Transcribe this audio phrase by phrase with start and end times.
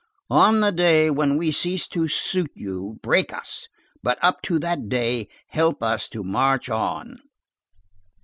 [0.31, 3.67] —"On the day when we cease to suit you, break us,
[4.01, 7.19] but up to that day, help us to march on."